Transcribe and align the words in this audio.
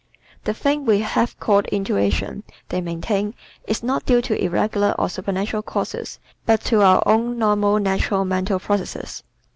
The 0.45 0.55
thing 0.55 0.83
we 0.83 0.97
have 1.01 1.39
called 1.39 1.67
intuition, 1.67 2.43
they 2.69 2.81
maintain, 2.81 3.35
is 3.67 3.83
not 3.83 4.03
due 4.03 4.19
to 4.23 4.43
irregular 4.43 4.95
or 4.97 5.09
supernatural 5.09 5.61
causes 5.61 6.17
but 6.43 6.61
to 6.61 6.81
our 6.81 7.03
own 7.05 7.37
normal 7.37 7.77
natural 7.79 8.25
mental 8.25 8.59
processes. 8.59 9.21